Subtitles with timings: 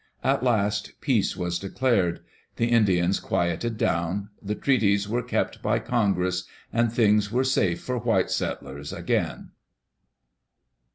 [0.23, 2.21] At last peace was declared,
[2.55, 7.99] the Indians quieted down, the treaties were kept by Congress, and things were safe for
[7.99, 9.51] white settlers again.